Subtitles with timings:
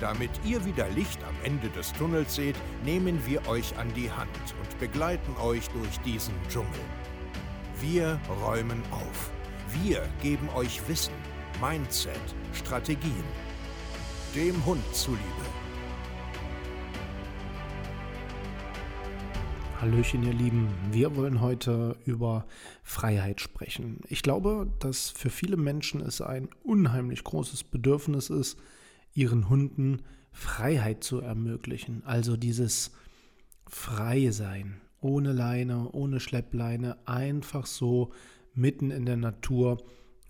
[0.00, 2.56] Damit ihr wieder Licht am Ende des Tunnels seht,
[2.86, 6.80] nehmen wir euch an die Hand und begleiten euch durch diesen Dschungel.
[7.80, 9.30] Wir räumen auf.
[9.82, 11.12] Wir geben euch Wissen,
[11.60, 12.18] Mindset,
[12.54, 13.24] Strategien.
[14.34, 15.20] Dem Hund zuliebe.
[19.82, 20.68] Hallöchen, ihr Lieben.
[20.90, 22.46] Wir wollen heute über
[22.82, 24.00] Freiheit sprechen.
[24.08, 28.58] Ich glaube, dass für viele Menschen es ein unheimlich großes Bedürfnis ist,
[29.14, 32.02] ihren Hunden Freiheit zu ermöglichen.
[32.04, 32.92] Also dieses
[33.66, 38.12] Freie sein, ohne Leine, ohne Schleppleine, einfach so
[38.54, 39.82] mitten in der Natur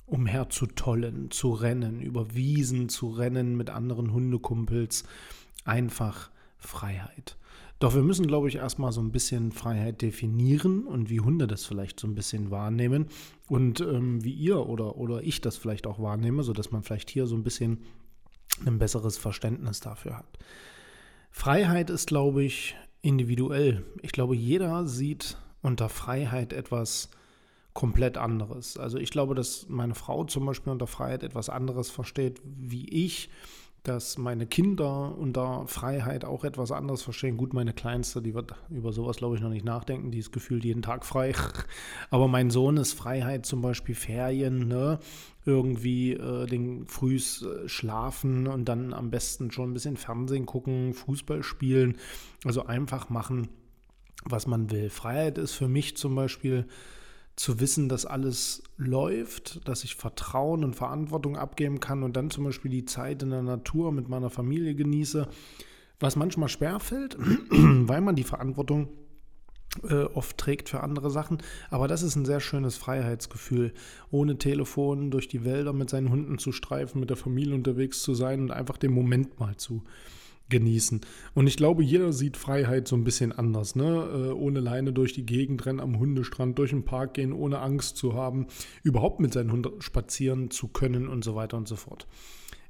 [0.06, 5.05] umherzutollen, zu rennen, über Wiesen zu rennen mit anderen Hundekumpels.
[5.64, 7.36] Einfach Freiheit.
[7.78, 11.64] Doch wir müssen, glaube ich, erstmal so ein bisschen Freiheit definieren und wie Hunde das
[11.64, 13.06] vielleicht so ein bisschen wahrnehmen
[13.48, 17.27] und ähm, wie ihr oder, oder ich das vielleicht auch wahrnehme, sodass man vielleicht hier
[17.27, 17.78] so ein bisschen
[18.66, 20.39] ein besseres Verständnis dafür hat.
[21.30, 23.84] Freiheit ist, glaube ich, individuell.
[24.02, 27.11] Ich glaube, jeder sieht unter Freiheit etwas
[27.72, 28.77] komplett anderes.
[28.77, 33.30] Also ich glaube, dass meine Frau zum Beispiel unter Freiheit etwas anderes versteht wie ich
[33.83, 37.36] dass meine Kinder unter Freiheit auch etwas anderes verstehen.
[37.36, 40.64] Gut, meine Kleinste, die wird über sowas, glaube ich, noch nicht nachdenken, die ist gefühlt
[40.64, 41.33] jeden Tag frei.
[42.11, 44.98] Aber mein Sohn ist Freiheit, zum Beispiel Ferien, ne?
[45.47, 50.92] irgendwie äh, den frühs äh, schlafen und dann am besten schon ein bisschen Fernsehen gucken,
[50.92, 51.97] Fußball spielen.
[52.45, 53.48] Also einfach machen,
[54.25, 54.91] was man will.
[54.91, 56.67] Freiheit ist für mich zum Beispiel
[57.41, 62.45] zu wissen, dass alles läuft, dass ich Vertrauen und Verantwortung abgeben kann und dann zum
[62.45, 65.27] Beispiel die Zeit in der Natur mit meiner Familie genieße,
[65.98, 67.17] was manchmal schwerfällt,
[67.51, 68.90] weil man die Verantwortung
[69.89, 71.39] äh, oft trägt für andere Sachen.
[71.70, 73.72] Aber das ist ein sehr schönes Freiheitsgefühl,
[74.11, 78.12] ohne Telefon durch die Wälder mit seinen Hunden zu streifen, mit der Familie unterwegs zu
[78.12, 79.83] sein und einfach den Moment mal zu
[80.50, 81.00] genießen.
[81.34, 83.77] Und ich glaube, jeder sieht Freiheit so ein bisschen anders.
[83.77, 83.84] Ne?
[83.84, 87.96] Äh, ohne Leine durch die Gegend rennen, am Hundestrand, durch den Park gehen, ohne Angst
[87.96, 88.46] zu haben,
[88.83, 92.06] überhaupt mit seinen Hunden spazieren zu können und so weiter und so fort.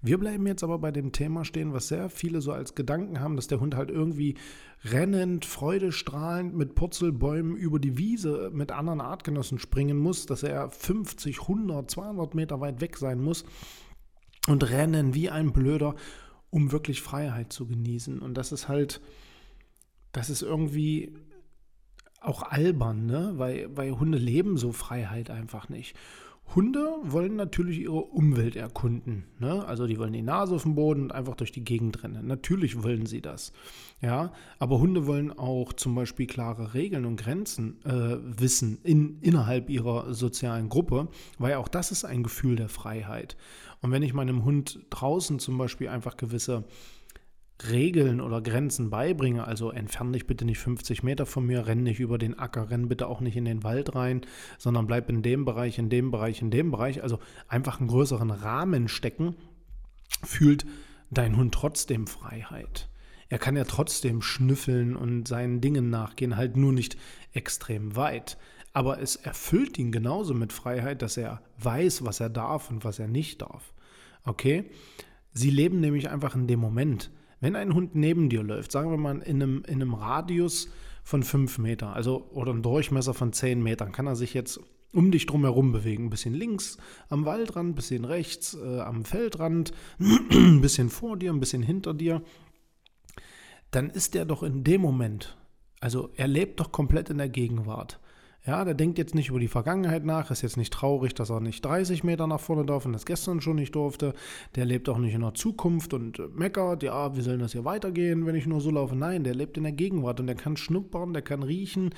[0.02, 3.36] Wir bleiben jetzt aber bei dem Thema stehen, was sehr viele so als Gedanken haben,
[3.36, 4.36] dass der Hund halt irgendwie
[4.82, 11.42] rennend, freudestrahlend mit Purzelbäumen über die Wiese mit anderen Artgenossen springen muss, dass er 50,
[11.42, 13.44] 100, 200 Meter weit weg sein muss
[14.48, 15.94] und rennen wie ein Blöder
[16.50, 18.18] um wirklich Freiheit zu genießen.
[18.20, 19.00] Und das ist halt,
[20.12, 21.14] das ist irgendwie
[22.20, 23.32] auch albern, ne?
[23.36, 25.96] weil, weil Hunde leben so Freiheit einfach nicht.
[26.54, 29.24] Hunde wollen natürlich ihre Umwelt erkunden.
[29.38, 29.64] Ne?
[29.64, 32.26] Also die wollen die Nase auf dem Boden und einfach durch die Gegend rennen.
[32.26, 33.52] Natürlich wollen sie das.
[34.00, 39.70] Ja, aber Hunde wollen auch zum Beispiel klare Regeln und Grenzen äh, wissen in, innerhalb
[39.70, 43.36] ihrer sozialen Gruppe, weil auch das ist ein Gefühl der Freiheit.
[43.82, 46.64] Und wenn ich meinem Hund draußen zum Beispiel einfach gewisse
[47.68, 52.00] Regeln oder Grenzen beibringe, also entferne dich bitte nicht 50 Meter von mir, renn nicht
[52.00, 54.22] über den Acker, renn bitte auch nicht in den Wald rein,
[54.58, 58.30] sondern bleib in dem Bereich, in dem Bereich, in dem Bereich, also einfach einen größeren
[58.30, 59.36] Rahmen stecken,
[60.24, 60.64] fühlt
[61.10, 62.88] dein Hund trotzdem Freiheit.
[63.28, 66.96] Er kann ja trotzdem schnüffeln und seinen Dingen nachgehen, halt nur nicht
[67.32, 68.36] extrem weit.
[68.72, 72.98] Aber es erfüllt ihn genauso mit Freiheit, dass er weiß, was er darf und was
[72.98, 73.72] er nicht darf.
[74.24, 74.70] Okay?
[75.32, 77.10] Sie leben nämlich einfach in dem Moment.
[77.40, 80.68] Wenn ein Hund neben dir läuft, sagen wir mal in einem, in einem Radius
[81.02, 84.60] von 5 Meter, also oder einem Durchmesser von 10 Metern, kann er sich jetzt
[84.92, 86.06] um dich drum herum bewegen.
[86.06, 86.76] Ein bisschen links
[87.08, 91.94] am Waldrand, ein bisschen rechts äh, am Feldrand, ein bisschen vor dir, ein bisschen hinter
[91.94, 92.22] dir.
[93.70, 95.36] Dann ist er doch in dem Moment,
[95.80, 97.99] also er lebt doch komplett in der Gegenwart.
[98.46, 101.40] Ja, der denkt jetzt nicht über die Vergangenheit nach, ist jetzt nicht traurig, dass er
[101.40, 104.14] nicht 30 Meter nach vorne darf und das gestern schon nicht durfte.
[104.54, 108.24] Der lebt auch nicht in der Zukunft und meckert, ja, wie soll das hier weitergehen,
[108.24, 108.96] wenn ich nur so laufe?
[108.96, 111.90] Nein, der lebt in der Gegenwart und der kann schnuppern, der kann riechen,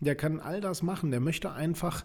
[0.00, 1.10] der kann all das machen.
[1.10, 2.04] Der möchte einfach,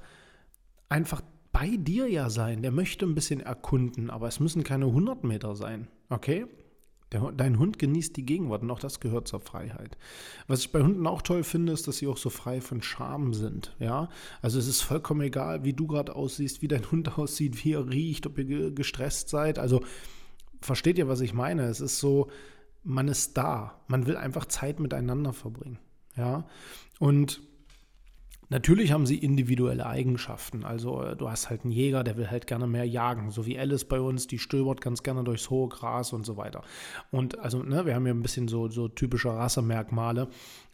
[0.87, 1.21] einfach
[1.51, 2.61] bei dir ja sein.
[2.61, 5.89] Der möchte ein bisschen erkunden, aber es müssen keine 100 Meter sein.
[6.09, 6.45] Okay?
[7.11, 9.97] Der, dein Hund genießt die Gegenwart und auch das gehört zur Freiheit.
[10.47, 13.33] Was ich bei Hunden auch toll finde, ist, dass sie auch so frei von Scham
[13.33, 13.75] sind.
[13.79, 14.09] Ja,
[14.41, 17.89] also es ist vollkommen egal, wie du gerade aussiehst, wie dein Hund aussieht, wie er
[17.89, 19.59] riecht, ob ihr gestresst seid.
[19.59, 19.81] Also
[20.61, 21.63] versteht ihr, was ich meine?
[21.63, 22.29] Es ist so,
[22.83, 23.81] man ist da.
[23.87, 25.79] Man will einfach Zeit miteinander verbringen.
[26.15, 26.47] Ja,
[26.99, 27.41] und
[28.51, 30.65] Natürlich haben sie individuelle Eigenschaften.
[30.65, 33.57] Also äh, du hast halt einen Jäger, der will halt gerne mehr jagen, so wie
[33.57, 36.61] Alice bei uns, die stöbert ganz gerne durchs hohe Gras und so weiter.
[37.11, 40.27] Und also, ne, wir haben ja ein bisschen so, so typische Rassemerkmale,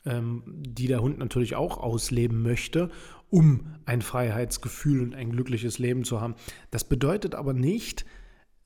[0.06, 2.90] ähm, die der Hund natürlich auch ausleben möchte,
[3.30, 6.34] um ein Freiheitsgefühl und ein glückliches Leben zu haben.
[6.72, 8.06] Das bedeutet aber nicht,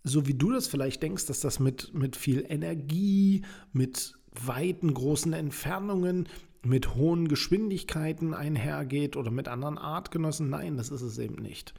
[0.04, 3.44] so wie du das vielleicht denkst, dass das mit, mit viel Energie,
[3.74, 6.28] mit weiten, großen Entfernungen,
[6.63, 10.50] mit hohen Geschwindigkeiten einhergeht oder mit anderen Artgenossen.
[10.50, 11.74] Nein, das ist es eben nicht.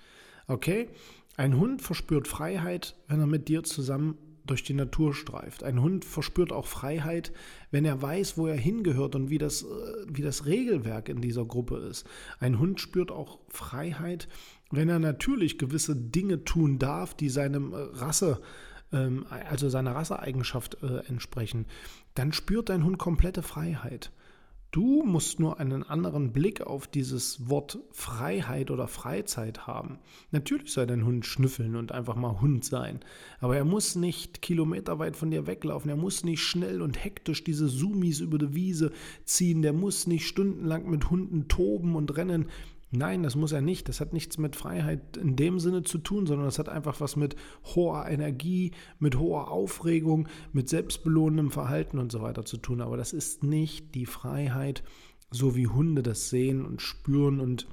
[0.48, 0.88] Okay?
[1.36, 5.62] Ein Hund verspürt Freiheit, wenn er mit dir zusammen durch die Natur streift.
[5.62, 7.32] Ein Hund verspürt auch Freiheit,
[7.70, 9.66] wenn er weiß, wo er hingehört und wie das, äh,
[10.08, 12.06] wie das Regelwerk in dieser Gruppe ist.
[12.40, 14.28] Ein Hund spürt auch Freiheit,
[14.70, 18.40] wenn er natürlich gewisse Dinge tun darf, die seinem äh, Rasse,
[18.92, 21.66] ähm, also seiner Rasseeigenschaft äh, entsprechen.
[22.14, 24.12] Dann spürt dein Hund komplette Freiheit.
[24.72, 29.98] Du musst nur einen anderen Blick auf dieses Wort Freiheit oder Freizeit haben.
[30.30, 33.00] Natürlich soll dein Hund schnüffeln und einfach mal Hund sein,
[33.40, 37.68] aber er muss nicht kilometerweit von dir weglaufen, er muss nicht schnell und hektisch diese
[37.68, 38.92] Sumis über die Wiese
[39.24, 42.46] ziehen, der muss nicht stundenlang mit Hunden toben und rennen.
[42.94, 43.88] Nein, das muss er nicht.
[43.88, 47.16] Das hat nichts mit Freiheit in dem Sinne zu tun, sondern das hat einfach was
[47.16, 47.36] mit
[47.74, 52.82] hoher Energie, mit hoher Aufregung, mit selbstbelohnendem Verhalten und so weiter zu tun.
[52.82, 54.82] Aber das ist nicht die Freiheit,
[55.30, 57.66] so wie Hunde das sehen und spüren und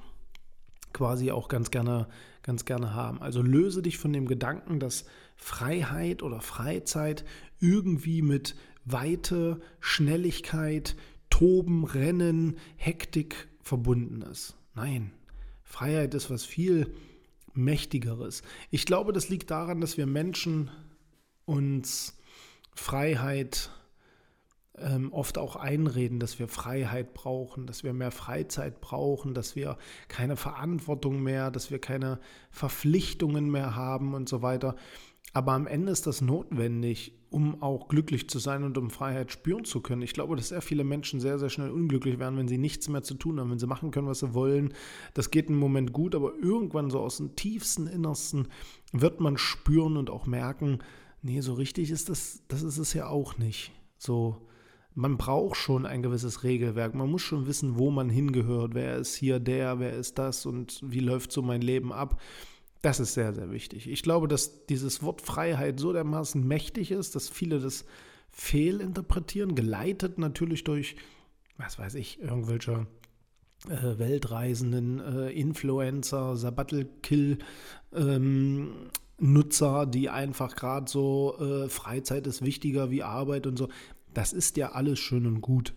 [0.94, 2.08] quasi auch ganz gerne,
[2.42, 3.20] ganz gerne haben.
[3.20, 5.04] Also löse dich von dem Gedanken, dass
[5.36, 7.26] Freiheit oder Freizeit
[7.58, 8.56] irgendwie mit
[8.86, 10.96] Weite, Schnelligkeit,
[11.28, 14.56] Toben, Rennen, Hektik verbunden ist.
[14.80, 15.12] Nein,
[15.62, 16.94] Freiheit ist was viel
[17.52, 18.42] Mächtigeres.
[18.70, 20.70] Ich glaube, das liegt daran, dass wir Menschen
[21.44, 22.18] uns
[22.74, 23.68] Freiheit
[24.78, 29.76] ähm, oft auch einreden, dass wir Freiheit brauchen, dass wir mehr Freizeit brauchen, dass wir
[30.08, 32.18] keine Verantwortung mehr, dass wir keine
[32.50, 34.76] Verpflichtungen mehr haben und so weiter.
[35.34, 39.64] Aber am Ende ist das notwendig, um auch glücklich zu sein und um Freiheit spüren
[39.64, 40.02] zu können.
[40.02, 43.02] Ich glaube, dass sehr viele Menschen sehr, sehr schnell unglücklich werden, wenn sie nichts mehr
[43.02, 44.74] zu tun haben, wenn sie machen können, was sie wollen.
[45.14, 48.48] Das geht einen Moment gut, aber irgendwann so aus dem tiefsten Innersten
[48.92, 50.80] wird man spüren und auch merken,
[51.22, 53.70] nee, so richtig ist das, das ist es ja auch nicht.
[53.96, 54.48] So,
[54.94, 56.94] man braucht schon ein gewisses Regelwerk.
[56.94, 58.74] Man muss schon wissen, wo man hingehört.
[58.74, 62.20] Wer ist hier der, wer ist das und wie läuft so mein Leben ab.
[62.82, 63.88] Das ist sehr, sehr wichtig.
[63.88, 67.84] Ich glaube, dass dieses Wort Freiheit so dermaßen mächtig ist, dass viele das
[68.30, 70.96] fehlinterpretieren, geleitet natürlich durch,
[71.58, 72.86] was weiß ich, irgendwelche
[73.68, 77.38] äh, Weltreisenden, äh, Influencer, Sabbatical,
[77.92, 78.72] ähm,
[79.18, 83.68] Nutzer, die einfach gerade so, äh, Freizeit ist wichtiger wie Arbeit und so.
[84.14, 85.74] Das ist ja alles schön und gut.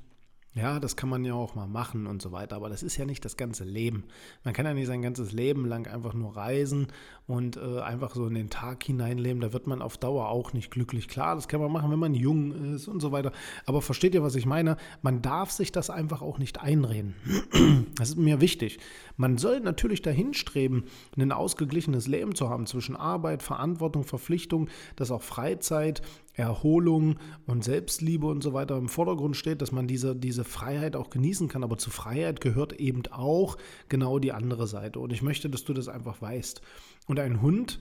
[0.55, 3.05] Ja, das kann man ja auch mal machen und so weiter, aber das ist ja
[3.05, 4.03] nicht das ganze Leben.
[4.44, 6.88] Man kann ja nicht sein ganzes Leben lang einfach nur reisen
[7.25, 9.41] und äh, einfach so in den Tag hineinleben.
[9.41, 11.07] Da wird man auf Dauer auch nicht glücklich.
[11.07, 13.31] Klar, das kann man machen, wenn man jung ist und so weiter.
[13.65, 14.77] Aber versteht ihr, was ich meine?
[15.01, 17.15] Man darf sich das einfach auch nicht einreden.
[17.95, 18.79] Das ist mir wichtig.
[19.17, 20.85] Man soll natürlich dahin streben,
[21.15, 26.01] ein ausgeglichenes Leben zu haben zwischen Arbeit, Verantwortung, Verpflichtung, dass auch Freizeit,
[26.33, 31.09] Erholung und Selbstliebe und so weiter im Vordergrund steht, dass man diese, diese Freiheit auch
[31.09, 31.63] genießen kann.
[31.63, 33.57] Aber zu Freiheit gehört eben auch
[33.89, 35.00] genau die andere Seite.
[35.00, 36.62] Und ich möchte, dass du das einfach weißt.
[37.07, 37.79] Und ein Hund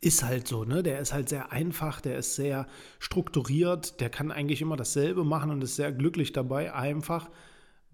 [0.00, 0.82] ist halt so, ne?
[0.82, 2.66] Der ist halt sehr einfach, der ist sehr
[2.98, 7.30] strukturiert, der kann eigentlich immer dasselbe machen und ist sehr glücklich dabei, einfach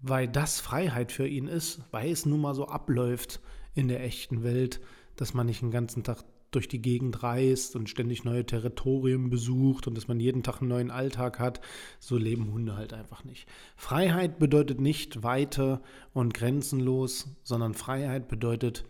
[0.07, 3.39] weil das Freiheit für ihn ist, weil es nun mal so abläuft
[3.73, 4.79] in der echten Welt,
[5.15, 9.87] dass man nicht den ganzen Tag durch die Gegend reist und ständig neue Territorien besucht
[9.87, 11.61] und dass man jeden Tag einen neuen Alltag hat.
[11.99, 13.47] So leben Hunde halt einfach nicht.
[13.75, 15.81] Freiheit bedeutet nicht Weite
[16.13, 18.85] und grenzenlos, sondern Freiheit bedeutet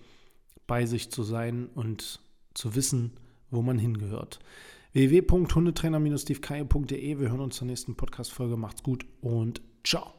[0.68, 2.20] bei sich zu sein und
[2.54, 3.12] zu wissen,
[3.52, 4.40] wo man hingehört.
[4.94, 8.58] www.hundetrainer-stevekeier.de Wir hören uns zur nächsten Podcast-Folge.
[8.58, 10.15] Macht's gut und ciao.